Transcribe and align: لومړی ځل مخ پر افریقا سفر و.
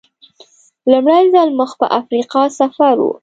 لومړی 0.91 1.23
ځل 1.33 1.49
مخ 1.59 1.71
پر 1.79 1.87
افریقا 1.99 2.43
سفر 2.59 2.95
و. 3.03 3.11